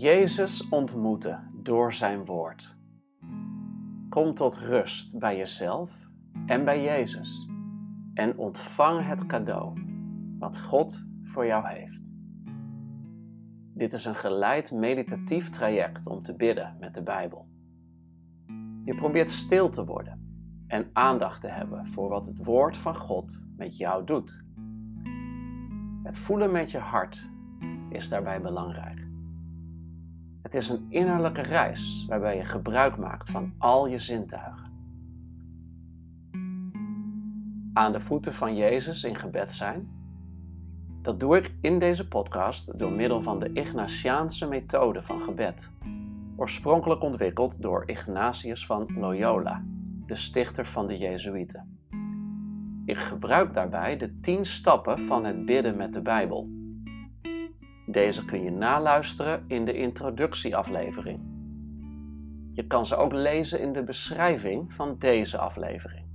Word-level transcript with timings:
Jezus 0.00 0.68
ontmoeten 0.68 1.50
door 1.62 1.92
zijn 1.92 2.24
woord. 2.24 2.76
Kom 4.08 4.34
tot 4.34 4.56
rust 4.56 5.18
bij 5.18 5.36
jezelf 5.36 6.08
en 6.46 6.64
bij 6.64 6.82
Jezus 6.82 7.48
en 8.14 8.36
ontvang 8.36 9.06
het 9.06 9.26
cadeau 9.26 9.80
wat 10.38 10.60
God 10.60 11.04
voor 11.22 11.46
jou 11.46 11.68
heeft. 11.68 12.00
Dit 13.74 13.92
is 13.92 14.04
een 14.04 14.14
geleid 14.14 14.72
meditatief 14.72 15.50
traject 15.50 16.06
om 16.06 16.22
te 16.22 16.36
bidden 16.36 16.76
met 16.80 16.94
de 16.94 17.02
Bijbel. 17.02 17.48
Je 18.84 18.94
probeert 18.94 19.30
stil 19.30 19.68
te 19.68 19.84
worden 19.84 20.20
en 20.66 20.90
aandacht 20.92 21.40
te 21.40 21.48
hebben 21.48 21.86
voor 21.86 22.08
wat 22.08 22.26
het 22.26 22.44
woord 22.44 22.76
van 22.76 22.96
God 22.96 23.44
met 23.56 23.76
jou 23.76 24.04
doet. 24.04 24.44
Het 26.02 26.18
voelen 26.18 26.50
met 26.50 26.70
je 26.70 26.78
hart 26.78 27.30
is 27.88 28.08
daarbij 28.08 28.40
belangrijk. 28.40 29.07
Het 30.48 30.56
is 30.56 30.68
een 30.68 30.86
innerlijke 30.88 31.40
reis 31.40 32.04
waarbij 32.08 32.36
je 32.36 32.44
gebruik 32.44 32.96
maakt 32.96 33.30
van 33.30 33.52
al 33.58 33.86
je 33.86 33.98
zintuigen. 33.98 34.72
Aan 37.72 37.92
de 37.92 38.00
voeten 38.00 38.34
van 38.34 38.56
Jezus 38.56 39.04
in 39.04 39.18
gebed 39.18 39.52
zijn. 39.52 39.88
Dat 41.02 41.20
doe 41.20 41.36
ik 41.36 41.54
in 41.60 41.78
deze 41.78 42.08
podcast 42.08 42.78
door 42.78 42.92
middel 42.92 43.22
van 43.22 43.38
de 43.38 43.52
Ignatiaanse 43.52 44.48
methode 44.48 45.02
van 45.02 45.20
gebed, 45.20 45.70
oorspronkelijk 46.36 47.02
ontwikkeld 47.02 47.62
door 47.62 47.82
Ignatius 47.86 48.66
van 48.66 48.86
Loyola, 48.98 49.64
de 50.06 50.16
stichter 50.16 50.66
van 50.66 50.86
de 50.86 50.98
Jezuïeten. 50.98 51.78
Ik 52.84 52.98
gebruik 52.98 53.54
daarbij 53.54 53.96
de 53.96 54.20
tien 54.20 54.44
stappen 54.44 54.98
van 54.98 55.24
het 55.24 55.44
bidden 55.44 55.76
met 55.76 55.92
de 55.92 56.02
Bijbel 56.02 56.57
deze 57.90 58.24
kun 58.24 58.42
je 58.42 58.50
naluisteren 58.50 59.44
in 59.46 59.64
de 59.64 59.72
introductieaflevering. 59.72 61.20
Je 62.52 62.66
kan 62.66 62.86
ze 62.86 62.96
ook 62.96 63.12
lezen 63.12 63.60
in 63.60 63.72
de 63.72 63.84
beschrijving 63.84 64.72
van 64.72 64.98
deze 64.98 65.38
aflevering. 65.38 66.06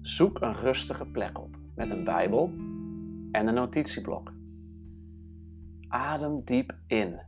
Zoek 0.00 0.40
een 0.40 0.54
rustige 0.54 1.06
plek 1.06 1.38
op 1.38 1.56
met 1.74 1.90
een 1.90 2.04
Bijbel 2.04 2.52
en 3.32 3.46
een 3.46 3.54
notitieblok. 3.54 4.32
Adem 5.88 6.44
diep 6.44 6.76
in 6.86 7.20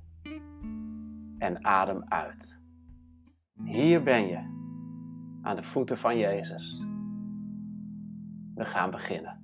en 1.39 1.65
adem 1.65 2.05
uit. 2.05 2.61
Hier 3.65 4.03
ben 4.03 4.27
je, 4.27 4.39
aan 5.43 5.57
de 5.57 5.63
voeten 5.63 5.99
van 5.99 6.19
Jezus. 6.19 6.83
We 8.55 8.65
gaan 8.65 8.91
beginnen. 8.91 9.38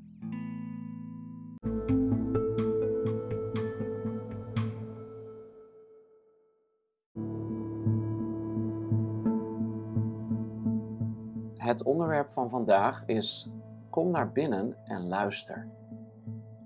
Het 11.75 11.83
onderwerp 11.83 12.33
van 12.33 12.51
vandaag 12.51 13.03
is 13.07 13.51
Kom 13.91 14.11
naar 14.11 14.33
binnen 14.33 14.77
en 14.85 15.09
luister. 15.09 15.69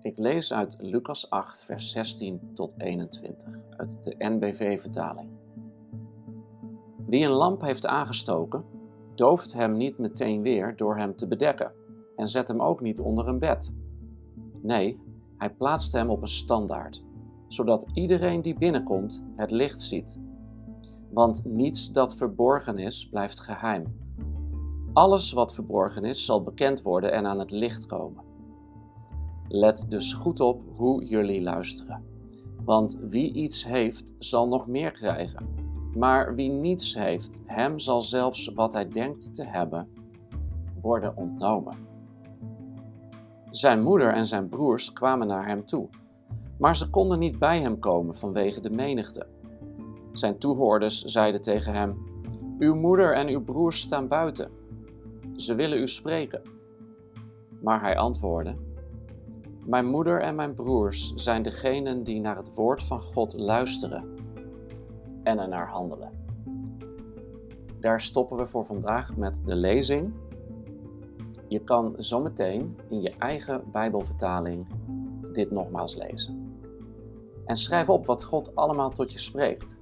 Ik 0.02 0.18
lees 0.18 0.52
uit 0.52 0.76
Lucas 0.80 1.30
8, 1.30 1.64
vers 1.64 1.90
16 1.90 2.50
tot 2.54 2.74
21 2.78 3.62
uit 3.76 4.04
de 4.04 4.14
NBV-vertaling. 4.18 5.30
Wie 7.06 7.24
een 7.24 7.30
lamp 7.30 7.60
heeft 7.60 7.86
aangestoken, 7.86 8.64
dooft 9.14 9.52
hem 9.52 9.72
niet 9.72 9.98
meteen 9.98 10.42
weer 10.42 10.76
door 10.76 10.96
hem 10.96 11.16
te 11.16 11.28
bedekken 11.28 11.72
en 12.16 12.28
zet 12.28 12.48
hem 12.48 12.62
ook 12.62 12.80
niet 12.80 13.00
onder 13.00 13.28
een 13.28 13.38
bed. 13.38 13.72
Nee, 14.62 15.00
hij 15.38 15.54
plaatst 15.54 15.92
hem 15.92 16.10
op 16.10 16.22
een 16.22 16.28
standaard, 16.28 17.04
zodat 17.46 17.86
iedereen 17.92 18.42
die 18.42 18.58
binnenkomt 18.58 19.24
het 19.36 19.50
licht 19.50 19.80
ziet. 19.80 20.18
Want 21.10 21.44
niets 21.44 21.92
dat 21.92 22.16
verborgen 22.16 22.78
is, 22.78 23.08
blijft 23.08 23.40
geheim 23.40 24.06
alles 24.92 25.32
wat 25.32 25.54
verborgen 25.54 26.04
is, 26.04 26.24
zal 26.24 26.42
bekend 26.42 26.82
worden 26.82 27.12
en 27.12 27.26
aan 27.26 27.38
het 27.38 27.50
licht 27.50 27.86
komen. 27.86 28.24
Let 29.48 29.86
dus 29.88 30.12
goed 30.12 30.40
op 30.40 30.62
hoe 30.76 31.04
jullie 31.04 31.42
luisteren. 31.42 32.04
Want 32.64 32.98
wie 33.08 33.32
iets 33.32 33.64
heeft, 33.64 34.14
zal 34.18 34.48
nog 34.48 34.66
meer 34.66 34.90
krijgen. 34.90 35.46
Maar 35.94 36.34
wie 36.34 36.50
niets 36.50 36.94
heeft, 36.94 37.40
hem 37.44 37.78
zal 37.78 38.00
zelfs 38.00 38.52
wat 38.54 38.72
hij 38.72 38.88
denkt 38.88 39.34
te 39.34 39.44
hebben, 39.44 39.88
worden 40.80 41.16
ontnomen. 41.16 41.76
Zijn 43.50 43.82
moeder 43.82 44.12
en 44.12 44.26
zijn 44.26 44.48
broers 44.48 44.92
kwamen 44.92 45.26
naar 45.26 45.46
hem 45.46 45.66
toe, 45.66 45.88
maar 46.58 46.76
ze 46.76 46.90
konden 46.90 47.18
niet 47.18 47.38
bij 47.38 47.60
hem 47.60 47.78
komen 47.78 48.14
vanwege 48.14 48.60
de 48.60 48.70
menigte. 48.70 49.26
Zijn 50.12 50.38
toehoorders 50.38 51.02
zeiden 51.02 51.40
tegen 51.40 51.72
hem: 51.72 51.96
Uw 52.58 52.74
moeder 52.74 53.14
en 53.14 53.28
uw 53.28 53.44
broers 53.44 53.80
staan 53.80 54.08
buiten 54.08 54.57
ze 55.40 55.54
willen 55.54 55.78
u 55.78 55.88
spreken. 55.88 56.42
Maar 57.60 57.80
hij 57.80 57.96
antwoordde: 57.96 58.56
Mijn 59.64 59.86
moeder 59.86 60.20
en 60.20 60.34
mijn 60.34 60.54
broers 60.54 61.12
zijn 61.14 61.42
degenen 61.42 62.04
die 62.04 62.20
naar 62.20 62.36
het 62.36 62.54
woord 62.54 62.82
van 62.82 63.00
God 63.00 63.34
luisteren 63.34 64.16
en 65.22 65.38
er 65.38 65.48
naar 65.48 65.68
handelen. 65.68 66.12
Daar 67.80 68.00
stoppen 68.00 68.36
we 68.36 68.46
voor 68.46 68.64
vandaag 68.64 69.16
met 69.16 69.40
de 69.44 69.56
lezing. 69.56 70.12
Je 71.48 71.64
kan 71.64 71.94
zometeen 71.96 72.76
in 72.88 73.02
je 73.02 73.14
eigen 73.18 73.62
Bijbelvertaling 73.72 74.66
dit 75.32 75.50
nogmaals 75.50 75.96
lezen. 75.96 76.60
En 77.44 77.56
schrijf 77.56 77.88
op 77.88 78.06
wat 78.06 78.24
God 78.24 78.56
allemaal 78.56 78.90
tot 78.90 79.12
je 79.12 79.18
spreekt. 79.18 79.76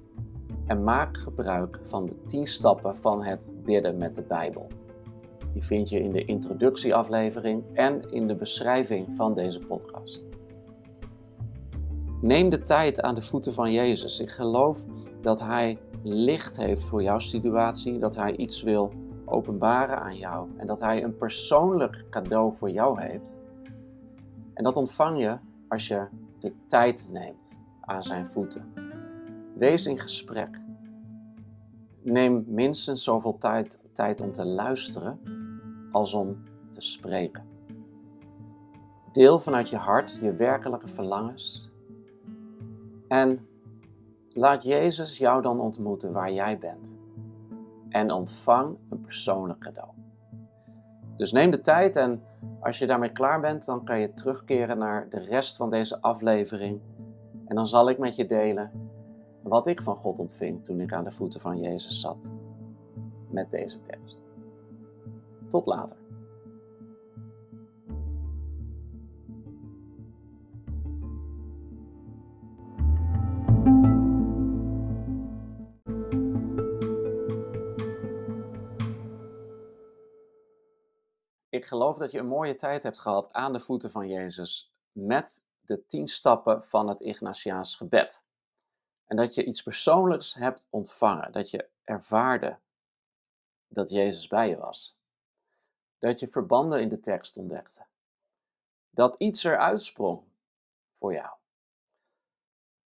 En 0.67 0.85
maak 0.85 1.17
gebruik 1.17 1.81
van 1.83 2.07
de 2.07 2.25
tien 2.27 2.47
stappen 2.47 2.97
van 2.97 3.25
het 3.25 3.49
bidden 3.65 3.99
met 3.99 4.17
de 4.17 4.23
Bijbel. 4.23 4.67
Die 5.57 5.65
vind 5.65 5.89
je 5.89 6.01
in 6.01 6.13
de 6.13 6.25
introductieaflevering 6.25 7.65
en 7.73 8.11
in 8.11 8.27
de 8.27 8.35
beschrijving 8.35 9.17
van 9.17 9.35
deze 9.35 9.59
podcast. 9.59 10.25
Neem 12.21 12.49
de 12.49 12.63
tijd 12.63 13.01
aan 13.01 13.15
de 13.15 13.23
voeten 13.23 13.53
van 13.53 13.73
Jezus. 13.73 14.21
Ik 14.21 14.31
geloof 14.31 14.85
dat 15.21 15.41
Hij 15.41 15.79
licht 16.03 16.57
heeft 16.57 16.85
voor 16.85 17.03
jouw 17.03 17.19
situatie, 17.19 17.99
dat 17.99 18.17
Hij 18.17 18.37
iets 18.37 18.63
wil 18.63 18.93
openbaren 19.25 20.01
aan 20.01 20.17
jou 20.17 20.49
en 20.57 20.67
dat 20.67 20.81
Hij 20.81 21.05
een 21.05 21.17
persoonlijk 21.17 22.05
cadeau 22.11 22.57
voor 22.57 22.71
jou 22.71 23.01
heeft. 23.01 23.37
En 24.55 24.65
dat 24.65 24.77
ontvang 24.77 25.19
je 25.19 25.39
als 25.69 25.89
je 25.89 26.07
de 26.39 26.53
tijd 26.67 27.09
neemt 27.13 27.59
aan 27.81 28.03
Zijn 28.03 28.27
voeten. 28.27 28.73
Wees 29.55 29.87
in 29.87 29.99
gesprek. 29.99 30.61
Neem 32.03 32.45
minstens 32.47 33.05
zoveel 33.05 33.39
tijd, 33.39 33.79
tijd 33.93 34.21
om 34.21 34.33
te 34.33 34.45
luisteren 34.45 35.36
als 35.97 36.15
om 36.15 36.43
te 36.71 36.81
spreken. 36.81 37.45
Deel 39.13 39.39
vanuit 39.39 39.71
je 39.71 39.77
hart 39.77 40.19
je 40.23 40.35
werkelijke 40.35 40.89
verlangens 40.89 41.71
en 43.09 43.47
laat 44.29 44.65
Jezus 44.65 45.19
jou 45.19 45.43
dan 45.43 45.61
ontmoeten 45.61 46.13
waar 46.13 46.33
jij 46.33 46.59
bent. 46.59 46.95
En 47.89 48.11
ontvang 48.11 48.77
een 48.91 49.01
persoonlijk 49.01 49.59
cadeau. 49.59 49.91
Dus 51.17 51.33
neem 51.33 51.51
de 51.51 51.61
tijd 51.61 51.97
en 51.97 52.23
als 52.61 52.79
je 52.79 52.87
daarmee 52.87 53.13
klaar 53.13 53.41
bent, 53.41 53.65
dan 53.65 53.85
kan 53.85 54.01
je 54.01 54.15
terugkeren 54.15 54.79
naar 54.79 55.09
de 55.09 55.19
rest 55.19 55.57
van 55.57 55.71
deze 55.71 56.03
aflevering. 56.03 56.81
En 57.47 57.55
dan 57.55 57.67
zal 57.67 57.89
ik 57.89 57.99
met 57.99 58.17
je 58.17 58.27
delen 58.27 58.71
wat 59.43 59.67
ik 59.67 59.83
van 59.83 59.97
God 59.97 60.19
ontving 60.19 60.65
toen 60.65 60.81
ik 60.81 60.93
aan 60.93 61.05
de 61.05 61.11
voeten 61.11 61.41
van 61.41 61.59
Jezus 61.59 62.01
zat. 62.01 62.31
Met 63.31 63.51
deze 63.51 63.81
tekst. 63.81 64.26
Tot 65.57 65.67
later. 65.67 65.97
Ik 81.49 81.65
geloof 81.65 81.99
dat 81.99 82.11
je 82.11 82.19
een 82.19 82.27
mooie 82.27 82.57
tijd 82.57 82.83
hebt 82.83 82.99
gehad 82.99 83.33
aan 83.33 83.53
de 83.53 83.61
voeten 83.61 83.91
van 83.91 84.09
Jezus 84.09 84.75
met 84.93 85.43
de 85.61 85.87
tien 85.87 86.07
stappen 86.07 86.65
van 86.65 86.89
het 86.89 87.01
Ignatiaans 87.01 87.77
gebed. 87.77 88.25
En 89.07 89.17
dat 89.17 89.35
je 89.35 89.45
iets 89.45 89.63
persoonlijks 89.63 90.35
hebt 90.35 90.67
ontvangen, 90.71 91.33
dat 91.33 91.51
je 91.51 91.69
ervaarde 91.85 92.59
dat 93.69 93.91
Jezus 93.91 94.27
bij 94.27 94.49
je 94.49 94.57
was 94.57 94.97
dat 96.07 96.21
je 96.21 96.29
verbanden 96.29 96.81
in 96.81 96.89
de 96.89 97.01
tekst 97.01 97.37
ontdekte. 97.37 97.87
Dat 98.91 99.17
iets 99.19 99.45
eruit 99.45 99.83
sprong 99.83 100.23
voor 100.93 101.13
jou. 101.13 101.37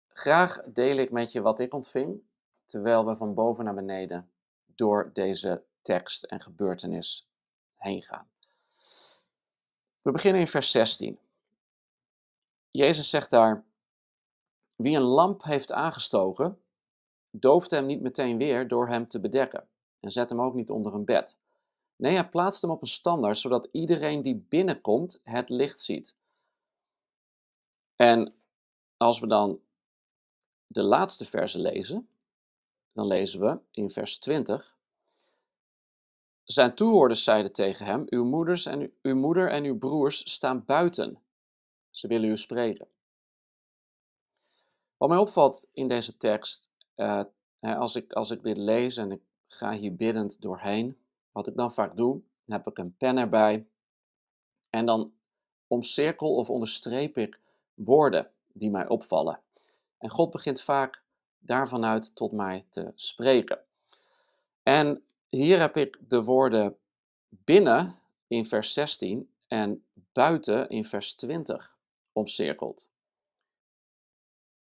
Graag 0.08 0.62
deel 0.64 0.96
ik 0.96 1.10
met 1.10 1.32
je 1.32 1.40
wat 1.40 1.60
ik 1.60 1.74
ontving, 1.74 2.22
terwijl 2.64 3.06
we 3.06 3.16
van 3.16 3.34
boven 3.34 3.64
naar 3.64 3.74
beneden 3.74 4.30
door 4.66 5.10
deze 5.12 5.64
tekst 5.82 6.24
en 6.24 6.40
gebeurtenis 6.40 7.28
heen 7.76 8.02
gaan. 8.02 8.28
We 10.02 10.10
beginnen 10.10 10.40
in 10.40 10.48
vers 10.48 10.70
16. 10.70 11.18
Jezus 12.70 13.10
zegt 13.10 13.30
daar: 13.30 13.64
Wie 14.76 14.96
een 14.96 15.02
lamp 15.02 15.42
heeft 15.42 15.72
aangestoken, 15.72 16.62
dooft 17.30 17.70
hem 17.70 17.86
niet 17.86 18.00
meteen 18.00 18.38
weer 18.38 18.68
door 18.68 18.88
hem 18.88 19.08
te 19.08 19.20
bedekken 19.20 19.68
en 20.00 20.10
zet 20.10 20.30
hem 20.30 20.40
ook 20.40 20.54
niet 20.54 20.70
onder 20.70 20.94
een 20.94 21.04
bed. 21.04 21.38
Nee, 21.98 22.14
hij 22.14 22.28
plaatst 22.28 22.62
hem 22.62 22.70
op 22.70 22.80
een 22.80 22.86
standaard, 22.86 23.38
zodat 23.38 23.68
iedereen 23.72 24.22
die 24.22 24.36
binnenkomt 24.36 25.20
het 25.24 25.48
licht 25.48 25.80
ziet. 25.80 26.14
En 27.96 28.34
als 28.96 29.20
we 29.20 29.26
dan 29.26 29.60
de 30.66 30.82
laatste 30.82 31.24
verse 31.24 31.58
lezen, 31.58 32.08
dan 32.92 33.06
lezen 33.06 33.40
we 33.40 33.60
in 33.70 33.90
vers 33.90 34.18
20. 34.18 34.76
Zijn 36.42 36.74
toehoorders 36.74 37.24
zeiden 37.24 37.52
tegen 37.52 37.86
hem: 37.86 38.04
Uw, 38.08 38.24
moeders 38.24 38.66
en, 38.66 38.92
uw 39.02 39.16
moeder 39.16 39.50
en 39.50 39.64
uw 39.64 39.78
broers 39.78 40.32
staan 40.32 40.64
buiten. 40.64 41.22
Ze 41.90 42.08
willen 42.08 42.30
u 42.30 42.36
spreken. 42.36 42.88
Wat 44.96 45.08
mij 45.08 45.18
opvalt 45.18 45.66
in 45.72 45.88
deze 45.88 46.16
tekst, 46.16 46.70
uh, 46.96 47.24
als, 47.60 47.96
ik, 47.96 48.12
als 48.12 48.30
ik 48.30 48.42
dit 48.42 48.56
lees 48.56 48.96
en 48.96 49.12
ik 49.12 49.22
ga 49.46 49.72
hier 49.72 49.94
biddend 49.94 50.40
doorheen, 50.40 50.98
wat 51.38 51.46
ik 51.46 51.56
dan 51.56 51.72
vaak 51.72 51.96
doe, 51.96 52.20
heb 52.46 52.66
ik 52.66 52.78
een 52.78 52.96
pen 52.96 53.16
erbij 53.16 53.66
en 54.70 54.86
dan 54.86 55.12
omcirkel 55.66 56.34
of 56.34 56.50
onderstreep 56.50 57.18
ik 57.18 57.40
woorden 57.74 58.30
die 58.52 58.70
mij 58.70 58.88
opvallen. 58.88 59.40
En 59.98 60.10
God 60.10 60.30
begint 60.30 60.60
vaak 60.60 61.02
daarvanuit 61.38 62.14
tot 62.14 62.32
mij 62.32 62.66
te 62.70 62.92
spreken. 62.94 63.60
En 64.62 65.04
hier 65.28 65.58
heb 65.58 65.76
ik 65.76 65.98
de 66.08 66.22
woorden 66.22 66.76
binnen 67.28 67.98
in 68.26 68.46
vers 68.46 68.72
16 68.72 69.30
en 69.46 69.84
buiten 70.12 70.68
in 70.68 70.84
vers 70.84 71.14
20 71.14 71.76
omcirkeld. 72.12 72.90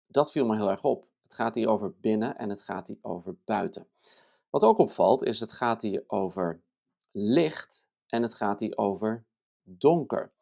Dat 0.06 0.32
viel 0.32 0.46
me 0.46 0.56
heel 0.56 0.70
erg 0.70 0.82
op. 0.82 1.06
Het 1.23 1.34
gaat 1.34 1.55
hier 1.55 1.69
over 1.69 1.94
binnen 2.00 2.37
en 2.38 2.49
het 2.49 2.62
gaat 2.62 2.88
hier 2.88 2.99
over 3.00 3.37
buiten. 3.44 3.88
Wat 4.50 4.62
ook 4.62 4.78
opvalt 4.78 5.23
is 5.23 5.40
het 5.40 5.52
gaat 5.52 5.82
hier 5.82 6.05
over 6.06 6.64
licht 7.19 7.89
en 8.07 8.23
het 8.23 8.35
gaat 8.35 8.61
hier 8.61 8.77
over 8.77 9.25
donker. 9.63 10.33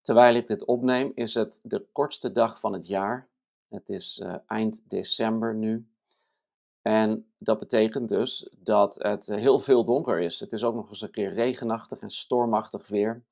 Terwijl 0.00 0.34
ik 0.34 0.46
dit 0.46 0.64
opneem 0.64 1.12
is 1.14 1.34
het 1.34 1.60
de 1.62 1.86
kortste 1.92 2.32
dag 2.32 2.60
van 2.60 2.72
het 2.72 2.86
jaar. 2.86 3.28
Het 3.68 3.88
is 3.88 4.18
uh, 4.18 4.34
eind 4.46 4.82
december 4.84 5.54
nu. 5.54 5.88
En 6.82 7.32
dat 7.38 7.58
betekent 7.58 8.08
dus 8.08 8.48
dat 8.58 8.94
het 8.94 9.26
heel 9.26 9.58
veel 9.58 9.84
donker 9.84 10.20
is. 10.20 10.40
Het 10.40 10.52
is 10.52 10.64
ook 10.64 10.74
nog 10.74 10.88
eens 10.88 11.00
een 11.00 11.10
keer 11.10 11.32
regenachtig 11.32 11.98
en 11.98 12.10
stormachtig 12.10 12.88
weer. 12.88 13.24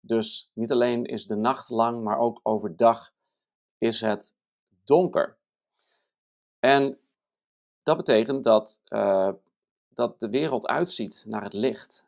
Dus 0.00 0.50
niet 0.54 0.72
alleen 0.72 1.04
is 1.04 1.26
de 1.26 1.36
nacht 1.36 1.70
lang, 1.70 2.02
maar 2.02 2.18
ook 2.18 2.40
overdag 2.42 3.12
is 3.78 4.00
het 4.00 4.34
donker. 4.84 5.38
En 6.58 6.98
dat 7.82 7.96
betekent 7.96 8.44
dat, 8.44 8.80
uh, 8.88 9.30
dat 9.94 10.20
de 10.20 10.30
wereld 10.30 10.66
uitziet 10.66 11.24
naar 11.26 11.42
het 11.42 11.52
licht. 11.52 12.04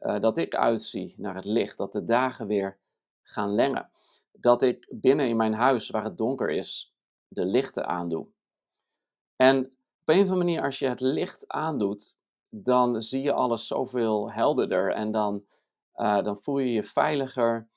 Uh, 0.00 0.20
dat 0.20 0.38
ik 0.38 0.54
uitzie 0.54 1.14
naar 1.16 1.34
het 1.34 1.44
licht. 1.44 1.78
Dat 1.78 1.92
de 1.92 2.04
dagen 2.04 2.46
weer 2.46 2.78
gaan 3.22 3.50
lengen. 3.50 3.90
Dat 4.32 4.62
ik 4.62 4.88
binnen 4.90 5.28
in 5.28 5.36
mijn 5.36 5.54
huis, 5.54 5.90
waar 5.90 6.04
het 6.04 6.18
donker 6.18 6.50
is, 6.50 6.94
de 7.28 7.44
lichten 7.44 7.86
aandoe. 7.86 8.26
En 9.36 9.64
op 10.00 10.14
een 10.14 10.14
of 10.14 10.20
andere 10.20 10.36
manier, 10.36 10.62
als 10.62 10.78
je 10.78 10.86
het 10.88 11.00
licht 11.00 11.48
aandoet, 11.48 12.16
dan 12.48 13.00
zie 13.00 13.22
je 13.22 13.32
alles 13.32 13.66
zoveel 13.66 14.30
helderder 14.30 14.92
en 14.92 15.10
dan, 15.10 15.44
uh, 15.96 16.22
dan 16.22 16.38
voel 16.38 16.58
je 16.58 16.72
je 16.72 16.82
veiliger, 16.82 17.68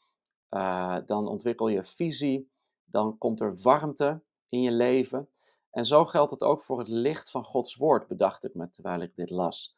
uh, 0.49 0.97
dan 1.05 1.27
ontwikkel 1.27 1.67
je 1.67 1.83
visie, 1.83 2.49
dan 2.85 3.17
komt 3.17 3.41
er 3.41 3.57
warmte 3.61 4.21
in 4.49 4.61
je 4.61 4.71
leven. 4.71 5.29
En 5.71 5.85
zo 5.85 6.05
geldt 6.05 6.31
het 6.31 6.43
ook 6.43 6.61
voor 6.61 6.79
het 6.79 6.87
licht 6.87 7.31
van 7.31 7.43
Gods 7.43 7.75
woord, 7.75 8.07
bedacht 8.07 8.43
ik 8.43 8.55
me 8.55 8.69
terwijl 8.69 9.01
ik 9.01 9.15
dit 9.15 9.29
las. 9.29 9.77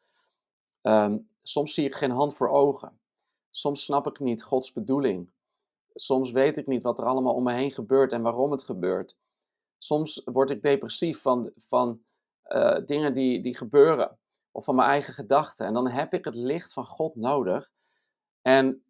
Um, 0.82 1.28
soms 1.42 1.74
zie 1.74 1.86
ik 1.86 1.94
geen 1.94 2.10
hand 2.10 2.36
voor 2.36 2.48
ogen. 2.48 2.98
Soms 3.50 3.84
snap 3.84 4.06
ik 4.06 4.18
niet 4.18 4.42
Gods 4.42 4.72
bedoeling. 4.72 5.30
Soms 5.94 6.30
weet 6.30 6.58
ik 6.58 6.66
niet 6.66 6.82
wat 6.82 6.98
er 6.98 7.04
allemaal 7.04 7.34
om 7.34 7.42
me 7.42 7.52
heen 7.52 7.70
gebeurt 7.70 8.12
en 8.12 8.22
waarom 8.22 8.50
het 8.50 8.62
gebeurt. 8.62 9.16
Soms 9.78 10.22
word 10.24 10.50
ik 10.50 10.62
depressief 10.62 11.20
van, 11.20 11.52
van 11.56 12.02
uh, 12.48 12.78
dingen 12.84 13.14
die, 13.14 13.42
die 13.42 13.56
gebeuren 13.56 14.18
of 14.50 14.64
van 14.64 14.74
mijn 14.74 14.88
eigen 14.88 15.14
gedachten. 15.14 15.66
En 15.66 15.74
dan 15.74 15.88
heb 15.88 16.14
ik 16.14 16.24
het 16.24 16.34
licht 16.34 16.72
van 16.72 16.86
God 16.86 17.16
nodig. 17.16 17.70
En 18.42 18.84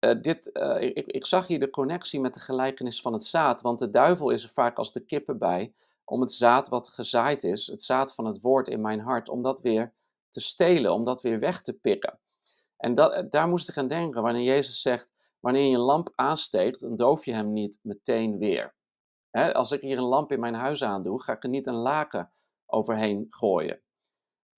uh, 0.00 0.20
dit, 0.20 0.50
uh, 0.52 0.80
ik, 0.80 1.06
ik 1.06 1.26
zag 1.26 1.46
hier 1.46 1.58
de 1.58 1.70
connectie 1.70 2.20
met 2.20 2.34
de 2.34 2.40
gelijkenis 2.40 3.00
van 3.00 3.12
het 3.12 3.24
zaad, 3.24 3.62
want 3.62 3.78
de 3.78 3.90
duivel 3.90 4.30
is 4.30 4.42
er 4.42 4.50
vaak 4.50 4.78
als 4.78 4.92
de 4.92 5.00
kippen 5.00 5.38
bij 5.38 5.74
om 6.12 6.20
het 6.20 6.32
zaad 6.32 6.68
wat 6.68 6.88
gezaaid 6.88 7.44
is, 7.44 7.66
het 7.66 7.82
zaad 7.82 8.14
van 8.14 8.24
het 8.24 8.40
woord 8.40 8.68
in 8.68 8.80
mijn 8.80 9.00
hart, 9.00 9.28
om 9.28 9.42
dat 9.42 9.60
weer 9.60 9.94
te 10.30 10.40
stelen, 10.40 10.92
om 10.92 11.04
dat 11.04 11.22
weer 11.22 11.38
weg 11.38 11.62
te 11.62 11.72
pikken. 11.72 12.18
En 12.76 12.94
dat, 12.94 13.30
daar 13.30 13.48
moest 13.48 13.68
ik 13.68 13.76
aan 13.76 13.88
denken 13.88 14.22
wanneer 14.22 14.42
Jezus 14.42 14.82
zegt, 14.82 15.10
wanneer 15.40 15.68
je 15.68 15.74
een 15.74 15.80
lamp 15.80 16.12
aansteekt, 16.14 16.80
dan 16.80 16.96
doof 16.96 17.24
je 17.24 17.32
hem 17.32 17.52
niet 17.52 17.78
meteen 17.82 18.38
weer. 18.38 18.74
als 19.52 19.72
ik 19.72 19.80
hier 19.80 19.98
een 19.98 20.04
lamp 20.04 20.32
in 20.32 20.40
mijn 20.40 20.54
huis 20.54 20.82
aandoe, 20.82 21.22
ga 21.22 21.32
ik 21.32 21.42
er 21.42 21.48
niet 21.48 21.66
een 21.66 21.74
laken 21.74 22.32
overheen 22.66 23.26
gooien. 23.28 23.80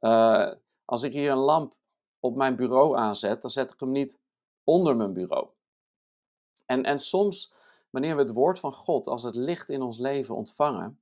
Uh, 0.01 0.53
als 0.85 1.03
ik 1.03 1.13
hier 1.13 1.31
een 1.31 1.37
lamp 1.39 1.75
op 2.21 2.37
mijn 2.37 2.57
bureau 2.57 2.97
aanzet, 2.97 3.43
dan 3.43 3.51
zet 3.51 3.73
ik 3.73 3.81
hem 3.81 3.91
niet 3.91 4.19
onder 4.65 4.97
mijn 4.97 5.13
bureau. 5.13 5.49
En, 6.67 6.83
en 6.83 6.99
soms, 6.99 7.55
wanneer 7.91 8.17
we 8.17 8.23
het 8.23 8.33
woord 8.33 8.61
van 8.61 8.73
God 8.73 9.07
als 9.07 9.23
het 9.23 9.35
licht 9.35 9.71
in 9.71 9.83
ons 9.83 9.99
leven 9.99 10.35
ontvangen, 10.35 10.99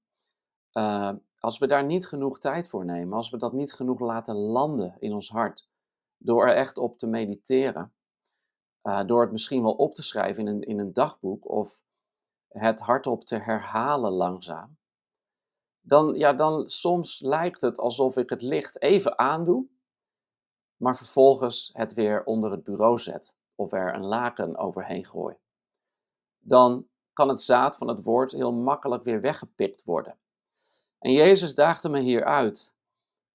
uh, 0.73 1.13
als 1.39 1.59
we 1.59 1.67
daar 1.67 1.85
niet 1.85 2.07
genoeg 2.07 2.39
tijd 2.39 2.69
voor 2.69 2.85
nemen, 2.85 3.17
als 3.17 3.31
we 3.31 3.39
dat 3.39 3.53
niet 3.53 3.73
genoeg 3.73 4.01
laten 4.01 4.35
landen 4.35 4.97
in 4.99 5.13
ons 5.13 5.31
hart, 5.31 5.69
door 6.17 6.47
er 6.47 6.55
echt 6.55 6.79
op 6.79 6.99
te 6.99 7.07
mediteren, 7.07 7.95
uh, 8.83 9.05
door 9.05 9.21
het 9.23 9.33
misschien 9.33 9.63
wel 9.63 9.75
op 9.75 9.95
te 9.95 10.03
schrijven 10.03 10.47
in 10.47 10.55
een, 10.55 10.63
in 10.63 10.79
een 10.79 10.93
dagboek 10.93 11.49
of 11.49 11.81
het 12.49 12.81
hardop 12.81 13.25
te 13.25 13.37
herhalen 13.37 14.13
langzaam, 14.13 14.77
dan, 15.81 16.15
ja, 16.15 16.33
dan 16.33 16.69
soms 16.69 17.21
lijkt 17.21 17.61
het 17.61 17.79
alsof 17.79 18.17
ik 18.17 18.31
het 18.31 18.43
licht 18.43 18.83
even 18.83 19.19
aandoe, 19.19 19.67
maar 20.77 20.97
vervolgens 20.97 21.71
het 21.73 21.95
weer 21.95 22.25
onder 22.25 22.51
het 22.51 22.65
bureau 22.65 22.99
zet 22.99 23.33
of 23.55 23.73
er 23.73 23.95
een 23.95 24.05
laken 24.05 24.57
overheen 24.57 25.05
gooi. 25.05 25.37
Dan 26.39 26.89
kan 27.13 27.29
het 27.29 27.41
zaad 27.41 27.77
van 27.77 27.89
het 27.89 28.03
woord 28.03 28.33
heel 28.33 28.53
makkelijk 28.53 29.05
weer 29.05 29.21
weggepikt 29.21 29.85
worden. 29.85 30.19
En 31.03 31.13
Jezus 31.13 31.55
daagde 31.55 31.89
me 31.89 32.01
hier 32.01 32.25
uit 32.25 32.75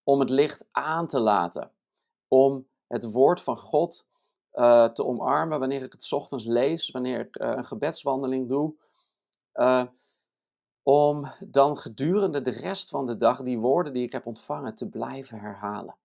om 0.04 0.20
het 0.20 0.30
licht 0.30 0.66
aan 0.72 1.08
te 1.08 1.20
laten, 1.20 1.72
om 2.28 2.68
het 2.88 3.12
woord 3.12 3.42
van 3.42 3.58
God 3.58 4.06
uh, 4.54 4.86
te 4.86 5.06
omarmen 5.06 5.60
wanneer 5.60 5.84
ik 5.84 5.92
het 5.92 6.12
ochtends 6.12 6.46
lees, 6.46 6.90
wanneer 6.90 7.20
ik 7.20 7.40
uh, 7.40 7.48
een 7.48 7.66
gebedswandeling 7.66 8.48
doe. 8.48 8.76
Uh, 9.54 9.84
om 10.84 11.32
dan 11.46 11.78
gedurende 11.78 12.42
de 12.42 12.50
rest 12.50 12.90
van 12.90 13.06
de 13.06 13.18
dag 13.18 13.42
die 13.42 13.60
woorden 13.60 13.94
die 13.94 14.04
ik 14.04 14.12
heb 14.12 14.26
ontvangen 14.26 14.76
te 14.76 14.90
blijven 14.90 15.40
herhalen. 15.40 15.96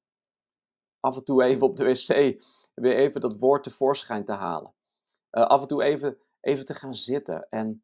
Af 1.01 1.17
en 1.17 1.25
toe 1.25 1.43
even 1.43 1.67
op 1.67 1.77
de 1.77 1.85
wc 1.85 2.43
weer 2.75 2.97
even 2.97 3.21
dat 3.21 3.39
woord 3.39 3.63
tevoorschijn 3.63 4.25
te 4.25 4.33
halen. 4.33 4.73
Af 5.31 5.61
en 5.63 5.69
toe 5.69 5.83
even, 5.83 6.19
even 6.41 6.65
te 6.65 6.75
gaan 6.75 6.95
zitten 6.95 7.47
en 7.51 7.83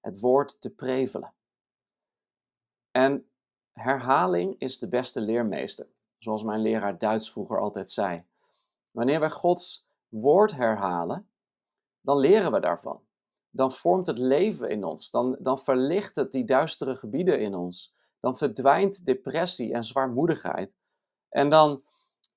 het 0.00 0.20
woord 0.20 0.60
te 0.60 0.70
prevelen. 0.70 1.32
En 2.98 3.30
herhaling 3.72 4.54
is 4.58 4.78
de 4.78 4.88
beste 4.88 5.20
leermeester, 5.20 5.86
zoals 6.18 6.42
mijn 6.42 6.60
leraar 6.60 6.98
Duits 6.98 7.32
vroeger 7.32 7.60
altijd 7.60 7.90
zei. 7.90 8.24
Wanneer 8.92 9.20
wij 9.20 9.30
Gods 9.30 9.88
woord 10.08 10.52
herhalen, 10.52 11.28
dan 12.00 12.18
leren 12.18 12.52
we 12.52 12.60
daarvan 12.60 13.06
dan 13.50 13.72
vormt 13.72 14.06
het 14.06 14.18
leven 14.18 14.70
in 14.70 14.84
ons. 14.84 15.10
Dan, 15.10 15.36
dan 15.40 15.58
verlicht 15.58 16.16
het 16.16 16.32
die 16.32 16.44
duistere 16.44 16.96
gebieden 16.96 17.40
in 17.40 17.54
ons. 17.54 17.96
Dan 18.20 18.36
verdwijnt 18.36 19.04
depressie 19.04 19.72
en 19.72 19.84
zwaarmoedigheid. 19.84 20.72
En 21.28 21.48
dan 21.48 21.82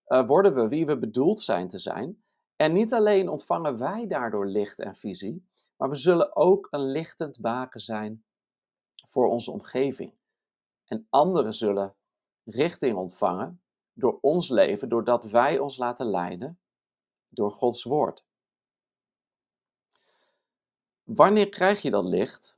uh, 0.07 0.27
worden 0.27 0.53
we 0.53 0.67
wie 0.67 0.85
we 0.85 0.97
bedoeld 0.97 1.41
zijn 1.41 1.67
te 1.67 1.79
zijn. 1.79 2.23
En 2.55 2.73
niet 2.73 2.93
alleen 2.93 3.29
ontvangen 3.29 3.77
wij 3.77 4.07
daardoor 4.07 4.47
licht 4.47 4.79
en 4.79 4.95
visie, 4.95 5.49
maar 5.77 5.89
we 5.89 5.95
zullen 5.95 6.35
ook 6.35 6.67
een 6.71 6.91
lichtend 6.91 7.39
baken 7.39 7.79
zijn 7.79 8.23
voor 9.07 9.27
onze 9.27 9.51
omgeving. 9.51 10.19
En 10.91 11.07
anderen 11.09 11.53
zullen 11.53 11.95
richting 12.43 12.97
ontvangen 12.97 13.61
door 13.93 14.17
ons 14.21 14.49
leven, 14.49 14.89
doordat 14.89 15.25
wij 15.25 15.59
ons 15.59 15.77
laten 15.77 16.05
leiden 16.05 16.59
door 17.29 17.51
Gods 17.51 17.83
woord. 17.83 18.23
Wanneer 21.03 21.49
krijg 21.49 21.81
je 21.81 21.91
dat 21.91 22.05
licht? 22.05 22.57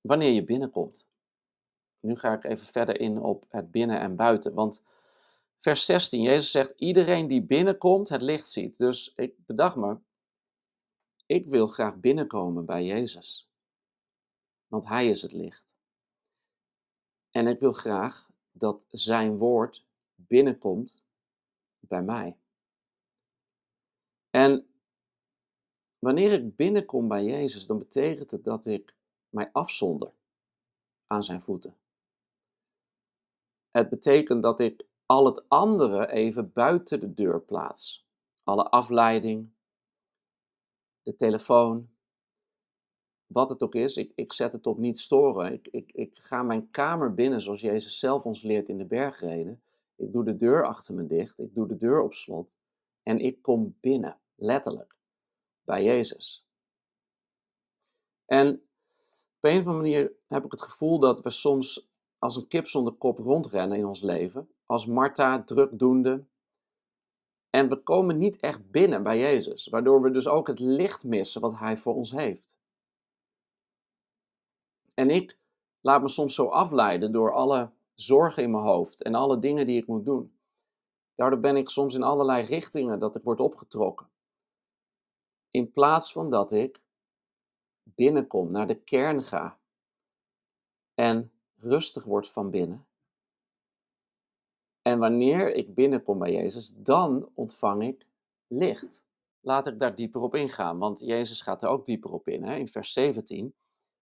Wanneer 0.00 0.30
je 0.30 0.44
binnenkomt. 0.44 1.08
Nu 2.00 2.16
ga 2.16 2.32
ik 2.32 2.44
even 2.44 2.66
verder 2.66 3.00
in 3.00 3.18
op 3.18 3.44
het 3.48 3.70
binnen 3.70 4.00
en 4.00 4.16
buiten. 4.16 4.54
Want 4.54 4.82
vers 5.58 5.84
16, 5.84 6.22
Jezus 6.22 6.50
zegt: 6.50 6.72
Iedereen 6.76 7.26
die 7.26 7.42
binnenkomt, 7.42 8.08
het 8.08 8.22
licht 8.22 8.48
ziet. 8.48 8.78
Dus 8.78 9.12
ik 9.14 9.46
bedacht 9.46 9.76
me, 9.76 9.98
ik 11.26 11.46
wil 11.46 11.66
graag 11.66 11.96
binnenkomen 11.96 12.64
bij 12.64 12.84
Jezus. 12.84 13.48
Want 14.66 14.86
Hij 14.86 15.08
is 15.08 15.22
het 15.22 15.32
licht. 15.32 15.67
En 17.38 17.46
ik 17.46 17.60
wil 17.60 17.72
graag 17.72 18.30
dat 18.52 18.80
zijn 18.88 19.36
woord 19.36 19.86
binnenkomt 20.14 21.04
bij 21.78 22.02
mij. 22.02 22.36
En 24.30 24.66
wanneer 25.98 26.32
ik 26.32 26.56
binnenkom 26.56 27.08
bij 27.08 27.24
Jezus, 27.24 27.66
dan 27.66 27.78
betekent 27.78 28.30
het 28.30 28.44
dat 28.44 28.66
ik 28.66 28.94
mij 29.28 29.50
afzonder 29.52 30.12
aan 31.06 31.22
zijn 31.22 31.42
voeten. 31.42 31.76
Het 33.70 33.88
betekent 33.88 34.42
dat 34.42 34.60
ik 34.60 34.86
al 35.06 35.26
het 35.26 35.48
andere 35.48 36.10
even 36.10 36.52
buiten 36.52 37.00
de 37.00 37.14
deur 37.14 37.40
plaats. 37.40 38.06
Alle 38.44 38.70
afleiding, 38.70 39.50
de 41.02 41.14
telefoon, 41.14 41.90
wat 43.28 43.48
het 43.48 43.62
ook 43.62 43.74
is, 43.74 43.96
ik, 43.96 44.12
ik 44.14 44.32
zet 44.32 44.52
het 44.52 44.66
op 44.66 44.78
niet 44.78 44.98
storen. 44.98 45.52
Ik, 45.52 45.68
ik, 45.70 45.92
ik 45.92 46.18
ga 46.18 46.42
mijn 46.42 46.70
kamer 46.70 47.14
binnen 47.14 47.40
zoals 47.40 47.60
Jezus 47.60 47.98
zelf 47.98 48.24
ons 48.24 48.42
leert 48.42 48.68
in 48.68 48.78
de 48.78 48.86
bergreden. 48.86 49.62
Ik 49.96 50.12
doe 50.12 50.24
de 50.24 50.36
deur 50.36 50.66
achter 50.66 50.94
me 50.94 51.06
dicht, 51.06 51.38
ik 51.38 51.54
doe 51.54 51.66
de 51.66 51.76
deur 51.76 52.02
op 52.02 52.14
slot 52.14 52.56
en 53.02 53.18
ik 53.18 53.42
kom 53.42 53.76
binnen, 53.80 54.18
letterlijk, 54.34 54.96
bij 55.64 55.84
Jezus. 55.84 56.46
En 58.24 58.48
op 59.36 59.50
een 59.50 59.60
of 59.60 59.66
andere 59.66 59.76
manier 59.76 60.12
heb 60.26 60.44
ik 60.44 60.50
het 60.50 60.62
gevoel 60.62 60.98
dat 60.98 61.22
we 61.22 61.30
soms 61.30 61.88
als 62.18 62.36
een 62.36 62.48
kip 62.48 62.66
zonder 62.66 62.92
kop 62.92 63.18
rondrennen 63.18 63.78
in 63.78 63.86
ons 63.86 64.00
leven, 64.00 64.48
als 64.66 64.86
Martha 64.86 65.42
drukdoende. 65.42 66.24
En 67.50 67.68
we 67.68 67.76
komen 67.76 68.18
niet 68.18 68.36
echt 68.36 68.70
binnen 68.70 69.02
bij 69.02 69.18
Jezus, 69.18 69.68
waardoor 69.68 70.02
we 70.02 70.10
dus 70.10 70.28
ook 70.28 70.46
het 70.46 70.58
licht 70.58 71.04
missen 71.04 71.40
wat 71.40 71.58
Hij 71.58 71.78
voor 71.78 71.94
ons 71.94 72.10
heeft. 72.10 72.57
En 74.98 75.10
ik 75.10 75.38
laat 75.80 76.02
me 76.02 76.08
soms 76.08 76.34
zo 76.34 76.48
afleiden 76.48 77.12
door 77.12 77.32
alle 77.32 77.70
zorgen 77.94 78.42
in 78.42 78.50
mijn 78.50 78.62
hoofd 78.62 79.02
en 79.02 79.14
alle 79.14 79.38
dingen 79.38 79.66
die 79.66 79.80
ik 79.80 79.86
moet 79.86 80.04
doen. 80.04 80.38
Daardoor 81.14 81.40
ben 81.40 81.56
ik 81.56 81.68
soms 81.68 81.94
in 81.94 82.02
allerlei 82.02 82.46
richtingen 82.46 82.98
dat 82.98 83.16
ik 83.16 83.22
word 83.22 83.40
opgetrokken. 83.40 84.10
In 85.50 85.72
plaats 85.72 86.12
van 86.12 86.30
dat 86.30 86.52
ik 86.52 86.82
binnenkom, 87.82 88.50
naar 88.50 88.66
de 88.66 88.80
kern 88.80 89.22
ga 89.22 89.58
en 90.94 91.32
rustig 91.56 92.04
word 92.04 92.28
van 92.28 92.50
binnen. 92.50 92.86
En 94.82 94.98
wanneer 94.98 95.54
ik 95.54 95.74
binnenkom 95.74 96.18
bij 96.18 96.32
Jezus, 96.32 96.74
dan 96.76 97.30
ontvang 97.34 97.82
ik 97.82 98.06
licht. 98.46 99.02
Laat 99.40 99.66
ik 99.66 99.78
daar 99.78 99.94
dieper 99.94 100.20
op 100.20 100.34
ingaan, 100.34 100.78
want 100.78 101.00
Jezus 101.00 101.40
gaat 101.40 101.62
er 101.62 101.68
ook 101.68 101.86
dieper 101.86 102.12
op 102.12 102.28
in, 102.28 102.42
hè, 102.42 102.56
in 102.56 102.68
vers 102.68 102.92
17. 102.92 103.54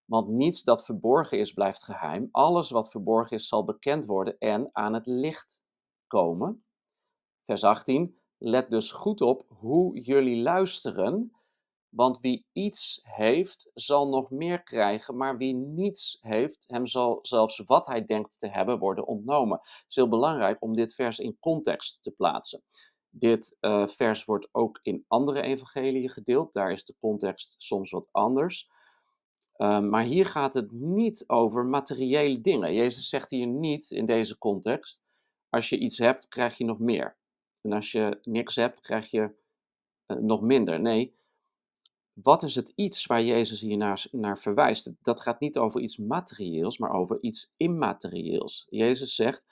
Want 0.06 0.28
niets 0.28 0.62
dat 0.62 0.84
verborgen 0.84 1.38
is, 1.38 1.52
blijft 1.52 1.84
geheim. 1.84 2.28
Alles 2.30 2.70
wat 2.70 2.90
verborgen 2.90 3.36
is, 3.36 3.48
zal 3.48 3.64
bekend 3.64 4.06
worden 4.06 4.38
en 4.38 4.70
aan 4.72 4.94
het 4.94 5.06
licht 5.06 5.62
komen. 6.06 6.64
Vers 7.44 7.64
18. 7.64 8.20
Let 8.38 8.70
dus 8.70 8.90
goed 8.90 9.20
op 9.20 9.44
hoe 9.48 10.00
jullie 10.00 10.42
luisteren. 10.42 11.30
Want 11.88 12.20
wie 12.20 12.46
iets 12.52 13.00
heeft, 13.02 13.70
zal 13.74 14.08
nog 14.08 14.30
meer 14.30 14.62
krijgen, 14.62 15.16
maar 15.16 15.36
wie 15.36 15.54
niets 15.54 16.18
heeft, 16.20 16.64
hem 16.66 16.86
zal 16.86 17.18
zelfs 17.22 17.62
wat 17.64 17.86
hij 17.86 18.04
denkt 18.04 18.38
te 18.38 18.48
hebben 18.48 18.78
worden 18.78 19.06
ontnomen. 19.06 19.58
Het 19.58 19.84
is 19.86 19.94
heel 19.94 20.08
belangrijk 20.08 20.62
om 20.62 20.74
dit 20.74 20.94
vers 20.94 21.18
in 21.18 21.36
context 21.40 22.02
te 22.02 22.10
plaatsen. 22.10 22.62
Dit 23.10 23.56
uh, 23.60 23.86
vers 23.86 24.24
wordt 24.24 24.48
ook 24.52 24.78
in 24.82 25.04
andere 25.08 25.42
evangeliën 25.42 26.08
gedeeld, 26.08 26.52
daar 26.52 26.72
is 26.72 26.84
de 26.84 26.96
context 26.98 27.54
soms 27.58 27.90
wat 27.90 28.08
anders. 28.10 28.70
Ehm, 29.56 29.88
maar 29.88 30.04
hier 30.04 30.26
gaat 30.26 30.54
het 30.54 30.72
niet 30.72 31.24
over 31.26 31.66
materiële 31.66 32.40
dingen. 32.40 32.74
Jezus 32.74 33.08
zegt 33.08 33.30
hier 33.30 33.46
niet 33.46 33.90
in 33.90 34.06
deze 34.06 34.38
context: 34.38 35.00
als 35.48 35.68
je 35.68 35.78
iets 35.78 35.98
hebt, 35.98 36.28
krijg 36.28 36.58
je 36.58 36.64
nog 36.64 36.78
meer. 36.78 37.16
En 37.62 37.72
als 37.72 37.92
je 37.92 38.18
niks 38.22 38.56
hebt, 38.56 38.80
krijg 38.80 39.10
je 39.10 39.34
uh, 40.06 40.16
nog 40.16 40.40
minder. 40.40 40.80
Nee, 40.80 41.14
wat 42.12 42.42
is 42.42 42.54
het 42.54 42.72
iets 42.74 43.06
waar 43.06 43.22
Jezus 43.22 43.60
hier 43.60 43.76
naar, 43.76 44.06
naar 44.10 44.38
verwijst? 44.38 44.92
Dat 45.02 45.20
gaat 45.20 45.40
niet 45.40 45.58
over 45.58 45.80
iets 45.80 45.96
materieels, 45.96 46.78
maar 46.78 46.90
over 46.90 47.18
iets 47.20 47.52
immaterieels. 47.56 48.66
Jezus 48.70 49.14
zegt: 49.14 49.46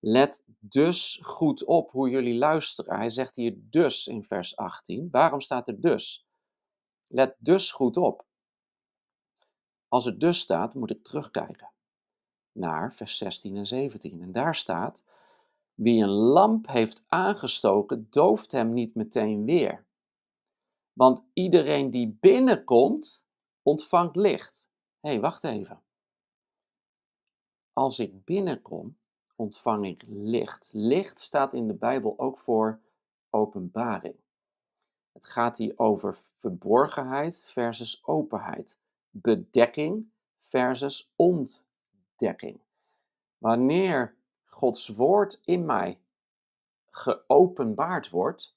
Let 0.00 0.42
dus 0.58 1.20
goed 1.22 1.64
op 1.64 1.90
hoe 1.90 2.10
jullie 2.10 2.34
luisteren. 2.34 2.96
Hij 2.96 3.08
zegt 3.08 3.36
hier 3.36 3.54
dus 3.56 4.06
in 4.06 4.24
vers 4.24 4.56
18. 4.56 5.08
Waarom 5.10 5.40
staat 5.40 5.68
er 5.68 5.80
dus? 5.80 6.26
Let 7.06 7.34
dus 7.38 7.70
goed 7.70 7.96
op. 7.96 8.26
Als 9.88 10.04
het 10.04 10.20
dus 10.20 10.38
staat, 10.38 10.74
moet 10.74 10.90
ik 10.90 11.02
terugkijken 11.02 11.70
naar 12.52 12.94
vers 12.94 13.18
16 13.18 13.56
en 13.56 13.66
17. 13.66 14.22
En 14.22 14.32
daar 14.32 14.54
staat: 14.54 15.02
Wie 15.74 16.02
een 16.02 16.08
lamp 16.08 16.66
heeft 16.66 17.04
aangestoken, 17.06 18.06
dooft 18.10 18.52
hem 18.52 18.72
niet 18.72 18.94
meteen 18.94 19.44
weer. 19.44 19.86
Want 20.92 21.24
iedereen 21.32 21.90
die 21.90 22.16
binnenkomt, 22.20 23.24
ontvangt 23.62 24.16
licht. 24.16 24.68
Hé, 25.00 25.10
hey, 25.10 25.20
wacht 25.20 25.44
even. 25.44 25.82
Als 27.72 27.98
ik 27.98 28.24
binnenkom, 28.24 28.98
ontvang 29.36 29.86
ik 29.86 30.04
licht. 30.06 30.70
Licht 30.72 31.20
staat 31.20 31.54
in 31.54 31.66
de 31.66 31.74
Bijbel 31.74 32.18
ook 32.18 32.38
voor 32.38 32.80
openbaring. 33.30 34.16
Het 35.12 35.26
gaat 35.26 35.56
hier 35.56 35.72
over 35.76 36.18
verborgenheid 36.36 37.46
versus 37.48 38.06
openheid 38.06 38.78
bedekking 39.20 40.10
versus 40.40 41.12
ontdekking. 41.16 42.60
Wanneer 43.38 44.16
Gods 44.44 44.88
woord 44.88 45.40
in 45.44 45.66
mij 45.66 46.00
geopenbaard 46.90 48.10
wordt, 48.10 48.56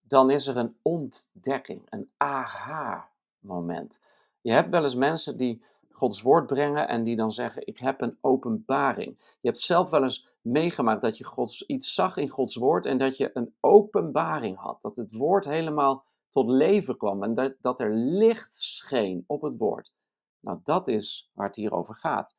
dan 0.00 0.30
is 0.30 0.46
er 0.46 0.56
een 0.56 0.76
ontdekking, 0.82 1.86
een 1.88 2.10
aha-moment. 2.16 4.00
Je 4.40 4.52
hebt 4.52 4.70
wel 4.70 4.82
eens 4.82 4.94
mensen 4.94 5.36
die 5.36 5.62
Gods 5.90 6.22
woord 6.22 6.46
brengen 6.46 6.88
en 6.88 7.04
die 7.04 7.16
dan 7.16 7.32
zeggen: 7.32 7.66
Ik 7.66 7.78
heb 7.78 8.00
een 8.00 8.18
openbaring. 8.20 9.16
Je 9.18 9.48
hebt 9.48 9.60
zelf 9.60 9.90
wel 9.90 10.02
eens 10.02 10.28
meegemaakt 10.40 11.02
dat 11.02 11.18
je 11.18 11.24
Gods, 11.24 11.66
iets 11.66 11.94
zag 11.94 12.16
in 12.16 12.28
Gods 12.28 12.56
woord 12.56 12.86
en 12.86 12.98
dat 12.98 13.16
je 13.16 13.30
een 13.34 13.54
openbaring 13.60 14.56
had. 14.56 14.82
Dat 14.82 14.96
het 14.96 15.16
woord 15.16 15.44
helemaal 15.44 16.04
tot 16.36 16.48
leven 16.50 16.96
kwam 16.96 17.22
en 17.22 17.34
dat, 17.34 17.54
dat 17.60 17.80
er 17.80 17.94
licht 17.94 18.52
scheen 18.52 19.24
op 19.26 19.42
het 19.42 19.56
woord. 19.56 19.92
Nou, 20.40 20.58
dat 20.62 20.88
is 20.88 21.30
waar 21.32 21.46
het 21.46 21.56
hier 21.56 21.72
over 21.72 21.94
gaat. 21.94 22.34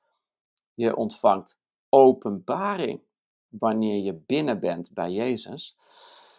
Je 0.73 0.95
ontvangt 0.95 1.57
openbaring 1.89 3.01
wanneer 3.47 4.03
je 4.03 4.13
binnen 4.13 4.59
bent 4.59 4.93
bij 4.93 5.11
Jezus. 5.11 5.77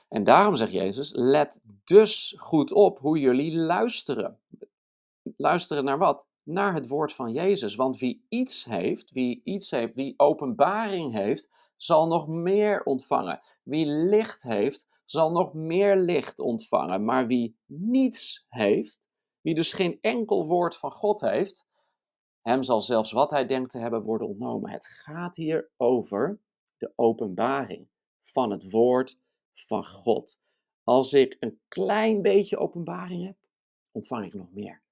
En 0.09 0.25
daarom 0.25 0.55
zegt 0.55 0.73
Jezus: 0.73 1.13
let 1.15 1.61
dus 1.85 2.35
goed 2.37 2.73
op 2.73 2.99
hoe 2.99 3.19
jullie 3.19 3.57
luisteren. 3.57 4.39
Luisteren 5.37 5.85
naar 5.85 5.99
wat? 5.99 6.25
Naar 6.43 6.75
het 6.75 6.89
woord 6.89 7.13
van 7.13 7.33
Jezus. 7.33 7.75
Want 7.75 7.99
wie 7.99 8.25
iets 8.29 8.65
heeft, 8.65 9.11
wie 9.13 9.41
iets 9.45 9.71
heeft, 9.71 9.95
wie 9.95 10.15
openbaring 10.17 11.13
heeft, 11.13 11.49
zal 11.77 12.07
nog 12.07 12.29
meer 12.29 12.83
ontvangen. 12.83 13.41
Wie 13.63 13.87
licht 13.87 14.43
heeft, 14.43 14.87
zal 15.11 15.31
nog 15.31 15.55
meer 15.55 15.97
licht 15.97 16.39
ontvangen. 16.39 17.05
Maar 17.05 17.27
wie 17.27 17.57
niets 17.67 18.47
heeft, 18.49 19.09
wie 19.41 19.55
dus 19.55 19.73
geen 19.73 19.99
enkel 20.01 20.47
woord 20.47 20.77
van 20.77 20.93
God 20.93 21.21
heeft, 21.21 21.67
hem 22.41 22.63
zal 22.63 22.81
zelfs 22.81 23.13
wat 23.13 23.31
hij 23.31 23.47
denkt 23.47 23.71
te 23.71 23.79
hebben 23.79 24.03
worden 24.03 24.29
ontnomen. 24.29 24.71
Het 24.71 24.87
gaat 24.87 25.37
hier 25.37 25.71
over 25.77 26.41
de 26.77 26.93
openbaring 26.95 27.89
van 28.21 28.51
het 28.51 28.71
woord 28.71 29.21
van 29.55 29.87
God. 29.87 30.39
Als 30.85 31.13
ik 31.13 31.37
een 31.41 31.61
klein 31.69 32.23
beetje 32.23 32.59
openbaring 32.59 33.27
heb, 33.27 33.37
ontvang 33.91 34.27
ik 34.27 34.35
nog 34.35 34.53
meer. 34.53 34.83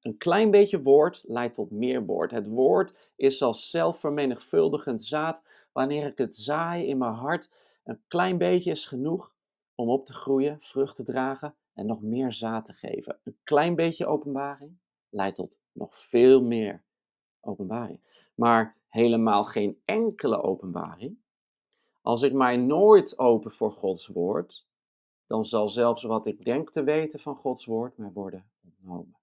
Een 0.00 0.16
klein 0.18 0.50
beetje 0.50 0.82
woord 0.82 1.22
leidt 1.26 1.54
tot 1.54 1.70
meer 1.70 2.04
woord. 2.04 2.30
Het 2.30 2.48
woord 2.48 3.12
is 3.16 3.42
als 3.42 3.70
zelfvermenigvuldigend 3.70 5.04
zaad. 5.04 5.42
Wanneer 5.72 6.06
ik 6.06 6.18
het 6.18 6.36
zaai 6.36 6.86
in 6.86 6.98
mijn 6.98 7.12
hart, 7.12 7.71
een 7.82 8.02
klein 8.06 8.38
beetje 8.38 8.70
is 8.70 8.86
genoeg 8.86 9.34
om 9.74 9.88
op 9.88 10.06
te 10.06 10.12
groeien, 10.12 10.56
vrucht 10.60 10.96
te 10.96 11.02
dragen 11.02 11.54
en 11.72 11.86
nog 11.86 12.02
meer 12.02 12.32
zaad 12.32 12.64
te 12.64 12.72
geven. 12.72 13.20
Een 13.24 13.38
klein 13.42 13.74
beetje 13.74 14.06
openbaring 14.06 14.78
leidt 15.08 15.36
tot 15.36 15.60
nog 15.72 15.98
veel 15.98 16.42
meer 16.42 16.84
openbaring. 17.40 18.00
Maar 18.34 18.76
helemaal 18.88 19.44
geen 19.44 19.80
enkele 19.84 20.42
openbaring. 20.42 21.18
Als 22.02 22.22
ik 22.22 22.32
mij 22.32 22.56
nooit 22.56 23.18
open 23.18 23.50
voor 23.50 23.72
Gods 23.72 24.06
woord, 24.06 24.66
dan 25.26 25.44
zal 25.44 25.68
zelfs 25.68 26.02
wat 26.02 26.26
ik 26.26 26.44
denk 26.44 26.70
te 26.70 26.82
weten 26.82 27.20
van 27.20 27.36
Gods 27.36 27.64
woord 27.64 27.96
mij 27.96 28.10
worden 28.12 28.50
ontnomen. 28.64 29.16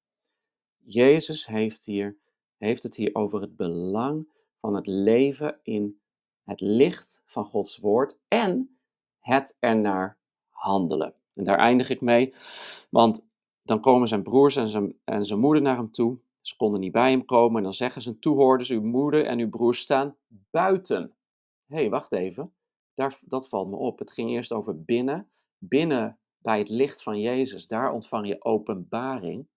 Jezus 0.78 1.46
heeft, 1.46 1.86
hier, 1.86 2.18
heeft 2.58 2.84
het 2.84 2.96
hier 2.96 3.16
over 3.16 3.42
het 3.42 3.56
belang 3.56 4.28
van 4.60 4.76
het 4.76 4.88
leven 4.88 5.60
in 5.64 6.00
het 6.50 6.62
licht 6.62 7.22
van 7.26 7.46
Gods 7.46 7.78
woord 7.78 8.20
en 8.28 8.78
het 9.20 9.56
ernaar 9.60 10.18
handelen. 10.50 11.14
En 11.34 11.44
daar 11.44 11.58
eindig 11.58 11.90
ik 11.90 12.02
mee, 12.02 12.34
want 12.90 13.28
dan 13.62 13.82
komen 13.82 14.08
zijn 14.08 14.24
broers 14.24 14.56
en 14.56 14.68
zijn, 14.68 15.00
en 15.04 15.26
zijn 15.26 15.40
moeder 15.40 15.62
naar 15.62 15.76
hem 15.76 15.92
toe. 15.92 16.20
Ze 16.40 16.56
konden 16.56 16.80
niet 16.80 16.92
bij 16.92 17.12
hem 17.12 17.26
komen 17.26 17.58
en 17.58 17.64
dan 17.64 17.74
zeggen 17.74 18.02
zijn 18.02 18.20
toehoorders, 18.20 18.70
uw 18.70 18.82
moeder 18.82 19.26
en 19.26 19.40
uw 19.40 19.50
broer 19.50 19.76
staan 19.76 20.16
buiten. 20.28 21.14
Hé, 21.66 21.76
hey, 21.76 21.90
wacht 21.90 22.12
even. 22.12 22.54
Daar, 22.94 23.20
dat 23.26 23.50
valt 23.50 23.70
me 23.70 23.76
op. 23.76 24.00
Het 24.00 24.12
ging 24.12 24.30
eerst 24.30 24.52
over 24.52 24.84
binnen. 24.84 25.30
Binnen 25.58 26.20
bij 26.38 26.60
het 26.60 26.70
licht 26.70 27.04
van 27.04 27.20
Jezus, 27.20 27.68
daar 27.68 27.92
ontvang 27.92 28.28
je 28.28 28.44
openbaring. 28.44 29.48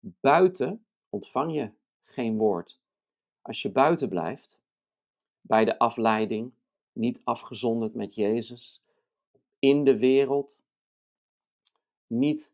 Buiten 0.00 0.84
ontvang 1.08 1.54
je 1.54 1.72
geen 2.02 2.36
woord. 2.36 2.80
Als 3.42 3.62
je 3.62 3.72
buiten 3.72 4.08
blijft, 4.08 4.60
bij 5.40 5.64
de 5.64 5.78
afleiding, 5.78 6.52
niet 6.92 7.20
afgezonderd 7.24 7.94
met 7.94 8.14
Jezus, 8.14 8.84
in 9.58 9.84
de 9.84 9.98
wereld, 9.98 10.62
niet 12.06 12.52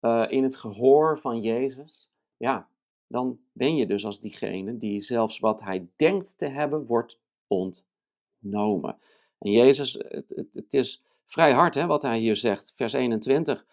uh, 0.00 0.24
in 0.28 0.42
het 0.42 0.56
gehoor 0.56 1.18
van 1.18 1.40
Jezus, 1.40 2.08
ja, 2.36 2.68
dan 3.06 3.40
ben 3.52 3.76
je 3.76 3.86
dus 3.86 4.04
als 4.04 4.20
diegene 4.20 4.76
die 4.76 5.00
zelfs 5.00 5.38
wat 5.38 5.60
hij 5.60 5.88
denkt 5.96 6.38
te 6.38 6.46
hebben, 6.46 6.86
wordt 6.86 7.20
ontnomen. 7.46 8.98
En 9.38 9.50
Jezus, 9.50 9.92
het, 10.08 10.48
het, 10.52 10.74
is 10.74 11.02
vrij 11.26 11.52
hard 11.52 11.74
hè, 11.74 11.86
wat 11.86 12.02
hij 12.02 12.18
hier 12.18 12.36
zegt, 12.36 12.72
vers 12.74 12.92
21. 12.92 13.66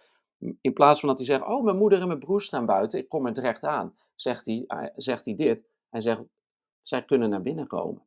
In 0.61 0.73
plaats 0.73 0.99
van 0.99 1.09
dat 1.09 1.17
hij 1.17 1.27
zegt, 1.27 1.45
oh, 1.45 1.63
mijn 1.63 1.77
moeder 1.77 2.01
en 2.01 2.07
mijn 2.07 2.19
broer 2.19 2.41
staan 2.41 2.65
buiten, 2.65 2.99
ik 2.99 3.09
kom 3.09 3.25
er 3.25 3.33
direct 3.33 3.63
aan, 3.63 3.95
zegt 4.15 4.45
hij, 4.45 4.91
zegt 4.95 5.25
hij 5.25 5.35
dit. 5.35 5.63
Hij 5.89 6.01
zegt, 6.01 6.21
zij 6.81 7.05
kunnen 7.05 7.29
naar 7.29 7.41
binnen 7.41 7.67
komen. 7.67 8.05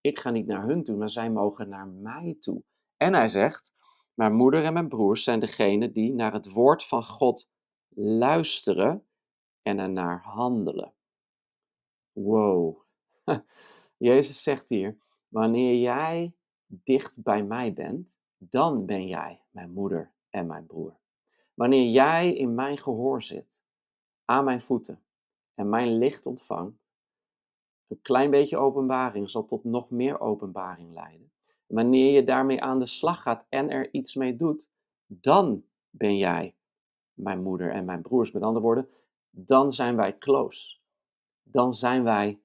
Ik 0.00 0.18
ga 0.18 0.30
niet 0.30 0.46
naar 0.46 0.66
hun 0.66 0.84
toe, 0.84 0.96
maar 0.96 1.10
zij 1.10 1.30
mogen 1.30 1.68
naar 1.68 1.86
mij 1.86 2.36
toe. 2.40 2.62
En 2.96 3.14
hij 3.14 3.28
zegt, 3.28 3.72
mijn 4.14 4.34
moeder 4.34 4.64
en 4.64 4.72
mijn 4.72 4.88
broers 4.88 5.24
zijn 5.24 5.40
degene 5.40 5.92
die 5.92 6.12
naar 6.12 6.32
het 6.32 6.52
woord 6.52 6.84
van 6.84 7.04
God 7.04 7.48
luisteren 7.94 9.06
en 9.62 9.78
ernaar 9.78 10.22
handelen. 10.22 10.92
Wow. 12.12 12.82
Jezus 13.96 14.42
zegt 14.42 14.68
hier, 14.68 14.98
wanneer 15.28 15.80
jij 15.80 16.34
dicht 16.66 17.22
bij 17.22 17.44
mij 17.44 17.72
bent, 17.72 18.16
dan 18.36 18.86
ben 18.86 19.06
jij 19.06 19.42
mijn 19.50 19.72
moeder 19.72 20.12
en 20.30 20.46
mijn 20.46 20.66
broer. 20.66 20.98
Wanneer 21.54 21.90
jij 21.90 22.34
in 22.34 22.54
mijn 22.54 22.78
gehoor 22.78 23.22
zit, 23.22 23.46
aan 24.24 24.44
mijn 24.44 24.60
voeten 24.60 25.02
en 25.54 25.68
mijn 25.68 25.98
licht 25.98 26.26
ontvangt, 26.26 26.78
een 27.90 28.00
klein 28.00 28.30
beetje 28.30 28.56
openbaring 28.56 29.30
zal 29.30 29.44
tot 29.44 29.64
nog 29.64 29.90
meer 29.90 30.20
openbaring 30.20 30.92
leiden. 30.92 31.32
Wanneer 31.66 32.12
je 32.12 32.24
daarmee 32.24 32.62
aan 32.62 32.78
de 32.78 32.86
slag 32.86 33.22
gaat 33.22 33.46
en 33.48 33.70
er 33.70 33.92
iets 33.92 34.14
mee 34.14 34.36
doet, 34.36 34.70
dan 35.06 35.64
ben 35.90 36.16
jij 36.16 36.56
mijn 37.12 37.42
moeder 37.42 37.70
en 37.70 37.84
mijn 37.84 38.02
broers. 38.02 38.32
Met 38.32 38.42
andere 38.42 38.64
woorden, 38.64 38.88
dan 39.30 39.72
zijn 39.72 39.96
wij 39.96 40.18
close. 40.18 40.78
Dan 41.42 41.72
zijn 41.72 42.02
wij 42.02 42.40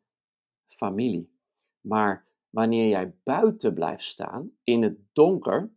familie. 0.66 1.34
Maar 1.82 2.28
wanneer 2.50 2.88
jij 2.88 3.16
buiten 3.24 3.74
blijft 3.74 4.04
staan, 4.04 4.52
in 4.64 4.82
het 4.82 4.98
donker, 5.14 5.72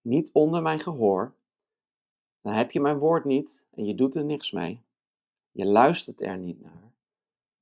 niet 0.00 0.32
onder 0.32 0.62
mijn 0.62 0.80
gehoor, 0.80 1.34
dan 2.40 2.52
heb 2.52 2.70
je 2.70 2.80
mijn 2.80 2.98
woord 2.98 3.24
niet 3.24 3.62
en 3.70 3.84
je 3.84 3.94
doet 3.94 4.14
er 4.14 4.24
niks 4.24 4.52
mee. 4.52 4.82
Je 5.50 5.66
luistert 5.66 6.20
er 6.20 6.38
niet 6.38 6.60
naar. 6.60 6.89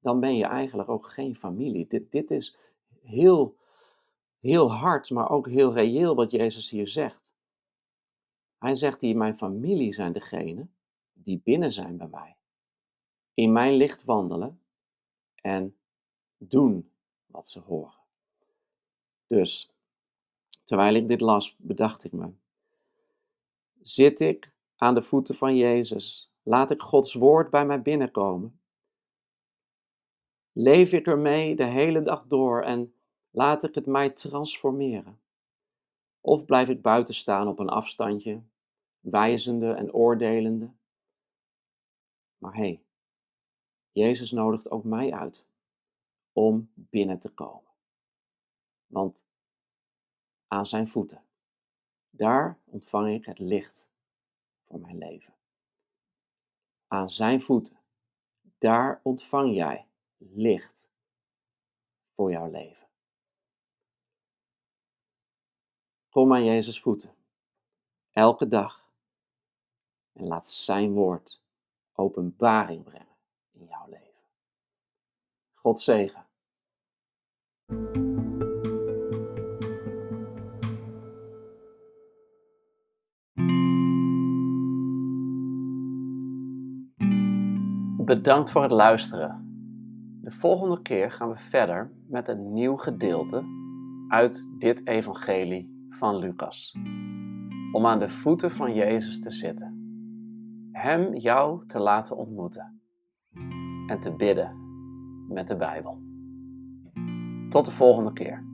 Dan 0.01 0.21
ben 0.21 0.37
je 0.37 0.45
eigenlijk 0.45 0.89
ook 0.89 1.07
geen 1.07 1.37
familie. 1.37 1.87
Dit, 1.87 2.13
dit 2.13 2.31
is 2.31 2.57
heel, 3.03 3.57
heel 4.41 4.73
hard, 4.73 5.11
maar 5.11 5.31
ook 5.31 5.49
heel 5.49 5.73
reëel 5.73 6.15
wat 6.15 6.31
Jezus 6.31 6.71
hier 6.71 6.89
zegt. 6.89 7.31
Hij 8.59 8.75
zegt 8.75 9.01
hier, 9.01 9.17
mijn 9.17 9.37
familie 9.37 9.93
zijn 9.93 10.13
degenen 10.13 10.73
die 11.13 11.41
binnen 11.45 11.73
zijn 11.73 11.97
bij 11.97 12.09
mij. 12.09 12.37
In 13.35 13.53
mijn 13.53 13.75
licht 13.75 14.05
wandelen 14.05 14.61
en 15.35 15.77
doen 16.37 16.91
wat 17.27 17.47
ze 17.47 17.61
horen. 17.61 17.99
Dus, 19.27 19.75
terwijl 20.65 20.95
ik 20.95 21.09
dit 21.09 21.21
las, 21.21 21.57
bedacht 21.57 22.05
ik 22.05 22.13
me. 22.13 22.33
Zit 23.81 24.21
ik 24.21 24.53
aan 24.77 24.95
de 24.95 25.03
voeten 25.03 25.35
van 25.35 25.57
Jezus? 25.57 26.33
Laat 26.43 26.71
ik 26.71 26.83
Gods 26.83 27.15
woord 27.15 27.51
bij 27.51 27.67
mij 27.67 27.83
binnenkomen? 27.83 28.61
Leef 30.61 30.93
ik 30.93 31.07
ermee 31.07 31.57
de 31.57 31.65
hele 31.65 32.03
dag 32.03 32.27
door 32.27 32.63
en 32.63 32.95
laat 33.31 33.65
ik 33.65 33.75
het 33.75 33.87
mij 33.87 34.11
transformeren? 34.11 35.21
Of 36.21 36.45
blijf 36.45 36.69
ik 36.69 36.83
buiten 36.83 37.15
staan 37.15 37.49
op 37.49 37.59
een 37.59 37.69
afstandje, 37.69 38.43
wijzende 39.01 39.73
en 39.73 39.93
oordelende? 39.93 40.73
Maar 42.39 42.55
hé, 42.55 42.61
hey, 42.61 42.83
Jezus 43.93 44.31
nodigt 44.31 44.71
ook 44.71 44.85
mij 44.85 45.13
uit 45.13 45.49
om 46.33 46.71
binnen 46.75 47.19
te 47.19 47.29
komen. 47.29 47.73
Want 48.87 49.25
aan 50.47 50.67
zijn 50.67 50.89
voeten, 50.89 51.25
daar 52.11 52.59
ontvang 52.65 53.09
ik 53.09 53.25
het 53.25 53.39
licht 53.39 53.87
voor 54.65 54.81
mijn 54.81 54.99
leven. 54.99 55.35
Aan 56.87 57.11
zijn 57.11 57.41
voeten, 57.41 57.79
daar 58.59 59.01
ontvang 59.03 59.55
jij 59.55 59.88
licht 60.19 60.89
voor 62.15 62.31
jouw 62.31 62.51
leven. 62.51 62.87
Kom 66.09 66.33
aan 66.33 66.45
Jezus 66.45 66.81
voeten, 66.81 67.15
elke 68.11 68.49
dag, 68.49 68.87
en 70.13 70.27
laat 70.27 70.49
zijn 70.49 70.93
woord 70.93 71.43
openbaring 71.93 72.85
brengen 72.85 73.17
in 73.51 73.67
jouw 73.67 73.87
leven. 73.89 74.23
God 75.55 75.81
zegen. 75.81 76.27
Bedankt 88.05 88.51
voor 88.51 88.63
het 88.63 88.71
luisteren. 88.71 89.48
De 90.29 90.35
volgende 90.35 90.83
keer 90.83 91.11
gaan 91.11 91.29
we 91.29 91.37
verder 91.37 91.93
met 92.07 92.29
een 92.29 92.53
nieuw 92.53 92.77
gedeelte 92.77 93.45
uit 94.09 94.51
dit 94.59 94.87
evangelie 94.87 95.87
van 95.91 96.17
Lucas. 96.17 96.77
Om 97.73 97.87
aan 97.87 97.99
de 97.99 98.09
voeten 98.09 98.51
van 98.51 98.75
Jezus 98.75 99.21
te 99.21 99.31
zitten. 99.31 99.77
Hem 100.73 101.15
jou 101.15 101.67
te 101.67 101.81
laten 101.81 102.17
ontmoeten. 102.17 102.81
En 103.87 104.01
te 104.01 104.15
bidden 104.17 104.57
met 105.29 105.49
de 105.49 105.57
Bijbel. 105.57 105.99
Tot 107.49 107.65
de 107.65 107.73
volgende 107.73 108.13
keer. 108.13 108.48